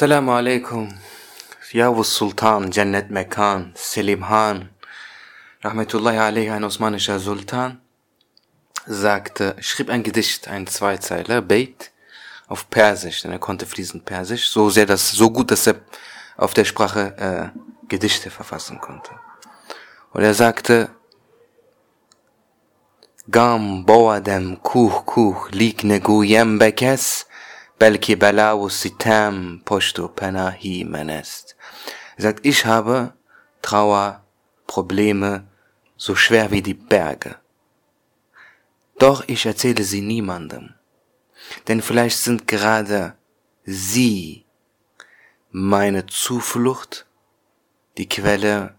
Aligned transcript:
Assalamu 0.00 0.32
alaikum. 0.32 0.88
Yavuz 1.72 2.14
Sultan, 2.14 2.72
Cennet 2.72 3.10
Mekan, 3.10 3.72
Selim 3.74 4.22
Han, 4.30 4.70
Rahmetullahi 5.62 6.18
alaihi, 6.18 6.50
ein 6.50 6.64
osmanischer 6.64 7.18
Sultan, 7.18 7.82
sagte, 8.86 9.56
schrieb 9.60 9.90
ein 9.90 10.02
Gedicht, 10.02 10.48
ein 10.48 10.66
Zweizeiler, 10.66 11.42
Beit, 11.42 11.90
auf 12.48 12.70
Persisch, 12.70 13.20
denn 13.20 13.32
er 13.32 13.38
konnte 13.38 13.66
fließend 13.66 14.06
Persisch, 14.06 14.48
so 14.48 14.70
sehr, 14.70 14.86
dass, 14.86 15.10
so 15.10 15.30
gut, 15.30 15.50
dass 15.50 15.66
er 15.66 15.74
auf 16.38 16.54
der 16.54 16.64
Sprache 16.64 17.52
äh, 17.52 17.86
Gedichte 17.86 18.30
verfassen 18.30 18.80
konnte. 18.80 19.10
Und 20.14 20.22
er 20.22 20.32
sagte, 20.32 20.88
Gam 23.30 23.84
boadem 23.84 24.62
kuh 24.62 25.02
kuh 25.04 25.36
lik 25.50 25.84
neguyem 25.84 26.58
bekes, 26.58 27.26
belki 27.79 28.15
bela 28.15 28.57
و 28.57 28.69
sitam 28.69 29.61
پشت 29.65 29.99
و 29.99 30.07
پناهی 30.07 30.83
من 30.83 31.09
است. 31.09 31.55
Er 32.17 32.21
sagt, 32.21 32.45
ich 32.45 32.65
habe 32.65 33.13
Trauer, 33.61 34.23
Probleme, 34.67 35.47
so 35.97 36.15
schwer 36.15 36.51
wie 36.51 36.61
die 36.61 36.73
Berge. 36.73 37.35
Doch 38.99 39.23
ich 39.27 39.45
erzähle 39.45 39.83
sie 39.83 40.01
niemandem. 40.01 40.73
Denn 41.67 41.81
vielleicht 41.81 42.19
sind 42.19 42.47
gerade 42.47 43.17
sie 43.65 44.45
meine 45.51 46.05
Zuflucht, 46.05 47.05
die 47.97 48.07
Quelle 48.07 48.75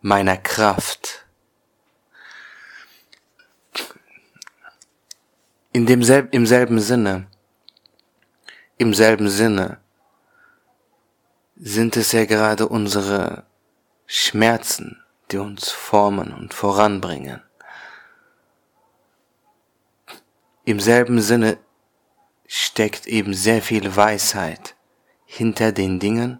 meiner 0.00 0.36
Kraft. 0.36 1.26
In 5.72 5.86
demselben, 5.86 6.30
im 6.32 6.46
selben 6.46 6.80
Sinne, 6.80 7.28
im 8.77 8.93
selben 8.93 9.29
Sinne 9.29 9.79
sind 11.55 11.95
es 11.95 12.11
ja 12.11 12.25
gerade 12.25 12.67
unsere 12.67 13.45
Schmerzen, 14.05 15.01
die 15.31 15.37
uns 15.37 15.71
formen 15.71 16.33
und 16.33 16.53
voranbringen. 16.53 17.41
Im 20.65 20.79
selben 20.79 21.21
Sinne 21.21 21.57
steckt 22.47 23.07
eben 23.07 23.33
sehr 23.33 23.61
viel 23.61 23.95
Weisheit 23.95 24.75
hinter 25.25 25.71
den 25.71 25.99
Dingen, 25.99 26.39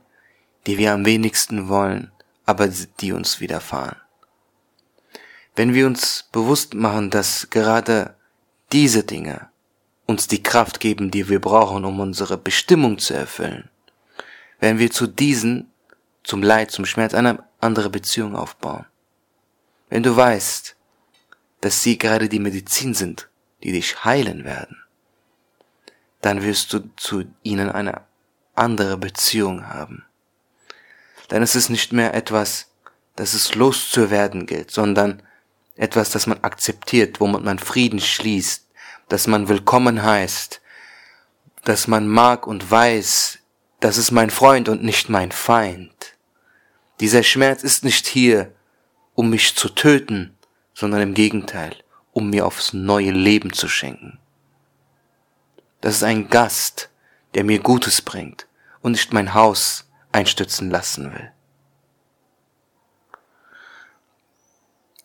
die 0.68 0.78
wir 0.78 0.94
am 0.94 1.06
wenigsten 1.06 1.70
wollen, 1.70 2.12
aber 2.46 2.68
die 2.68 3.14
uns 3.14 3.40
widerfahren. 3.40 3.98
Wenn 5.56 5.74
wir 5.74 5.86
uns 5.86 6.28
bewusst 6.32 6.74
machen, 6.74 7.10
dass 7.10 7.50
gerade 7.50 8.16
diese 8.72 9.04
Dinge 9.04 9.50
uns 10.06 10.28
die 10.28 10.44
Kraft 10.44 10.80
geben, 10.80 11.12
die 11.12 11.30
wir 11.30 11.40
brauchen, 11.40 11.86
um 11.86 12.00
unsere 12.00 12.38
Bestimmung 12.38 12.98
zu 13.00 13.14
erfüllen, 13.14 13.70
wenn 14.60 14.80
wir 14.80 14.92
zu 14.92 15.08
diesen, 15.08 15.72
zum 16.24 16.44
Leid, 16.44 16.72
zum 16.72 16.86
Schmerz 16.86 17.14
eine 17.14 17.44
andere 17.60 17.90
Beziehung 17.90 18.36
aufbauen. 18.36 18.86
Wenn 19.90 20.04
du 20.04 20.16
weißt, 20.16 20.76
dass 21.62 21.82
sie 21.82 21.98
gerade 21.98 22.30
die 22.30 22.40
Medizin 22.40 22.94
sind, 22.94 23.30
die 23.64 23.72
dich 23.72 24.04
heilen 24.04 24.44
werden, 24.46 24.78
dann 26.22 26.44
wirst 26.44 26.74
du 26.74 26.90
zu 26.96 27.26
ihnen 27.44 27.70
eine 27.70 28.02
andere 28.56 28.98
Beziehung 28.98 29.68
haben. 29.68 30.06
Dann 31.28 31.42
ist 31.42 31.56
es 31.56 31.70
nicht 31.70 31.94
mehr 31.94 32.14
etwas, 32.14 32.68
das 33.16 33.34
es 33.34 33.56
loszuwerden 33.56 34.46
gilt, 34.46 34.72
sondern 34.72 35.24
etwas, 35.76 36.10
das 36.10 36.28
man 36.28 36.44
akzeptiert, 36.44 37.20
womit 37.20 37.44
man 37.44 37.60
Frieden 37.60 38.00
schließt, 38.00 38.65
dass 39.08 39.28
man 39.28 39.48
willkommen 39.48 40.04
heißt, 40.04 40.62
dass 41.64 41.88
man 41.88 42.08
mag 42.08 42.48
und 42.48 42.70
weiß, 42.70 43.40
das 43.80 43.98
ist 43.98 44.12
mein 44.12 44.30
Freund 44.30 44.70
und 44.70 44.84
nicht 44.84 45.10
mein 45.10 45.32
Feind. 45.32 46.18
Dieser 47.00 47.24
Schmerz 47.24 47.64
ist 47.64 47.84
nicht 47.84 48.08
hier, 48.08 48.54
um 49.14 49.30
mich 49.30 49.56
zu 49.56 49.70
töten, 49.70 50.36
sondern 50.74 51.02
im 51.02 51.14
Gegenteil, 51.14 51.76
um 52.14 52.30
mir 52.30 52.46
aufs 52.46 52.74
neue 52.74 53.12
Leben 53.12 53.54
zu 53.54 53.68
schenken. 53.68 54.20
Das 55.82 55.96
ist 55.96 56.04
ein 56.04 56.30
Gast, 56.30 56.90
der 57.34 57.44
mir 57.44 57.60
Gutes 57.60 58.02
bringt 58.02 58.48
und 58.82 58.94
nicht 58.94 59.14
mein 59.14 59.34
Haus 59.34 59.90
einstützen 60.12 60.70
lassen 60.70 61.14
will. 61.14 61.32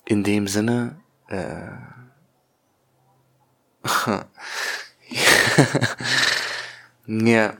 In 0.04 0.24
dem 0.24 0.48
Sinne, 0.48 1.00
äh, 1.28 1.70
ja. 7.06 7.52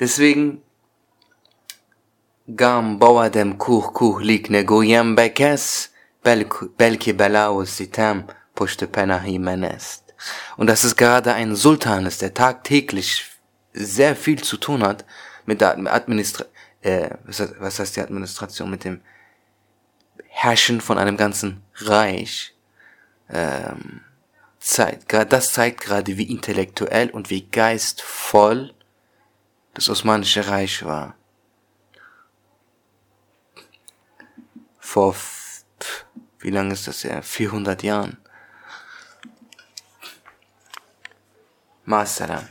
Deswegen 0.00 0.62
Gam 2.56 2.98
boadem 2.98 3.58
kuch 3.58 3.92
kuh 3.92 4.20
likne 4.20 4.64
goyem 4.64 5.16
bekes, 5.16 5.90
belki 6.22 7.12
bela 7.12 7.50
u 7.52 7.64
sitem 7.66 8.24
pushte 8.54 8.86
penahi 8.86 9.38
menest. 9.38 10.14
Und 10.56 10.66
das 10.68 10.84
ist 10.84 10.96
gerade 10.96 11.34
ein 11.34 11.54
Sultan 11.54 12.06
ist, 12.06 12.22
der 12.22 12.32
tagtäglich 12.34 13.26
sehr 13.74 14.16
viel 14.16 14.42
zu 14.42 14.56
tun 14.56 14.82
hat 14.82 15.04
mit 15.44 15.60
der 15.60 15.76
Administra 15.92 16.46
äh, 16.82 17.10
was 17.24 17.78
heißt 17.78 17.96
die 17.96 18.00
Administration, 18.00 18.70
mit 18.70 18.84
dem 18.84 19.00
Herrschen 20.28 20.80
von 20.80 20.98
einem 20.98 21.16
ganzen 21.16 21.62
Reich. 21.76 22.54
Ähm, 23.30 24.00
zeigt, 24.58 25.12
das 25.12 25.52
zeigt 25.52 25.80
gerade, 25.80 26.16
wie 26.16 26.30
intellektuell 26.30 27.10
und 27.10 27.30
wie 27.30 27.46
geistvoll 27.46 28.74
das 29.74 29.88
Osmanische 29.88 30.48
Reich 30.48 30.84
war. 30.84 31.14
Vor, 34.78 35.14
wie 36.40 36.50
lange 36.50 36.72
ist 36.72 36.88
das 36.88 37.04
her? 37.04 37.22
400 37.22 37.82
Jahren. 37.82 38.18
Masalam. 41.84 42.48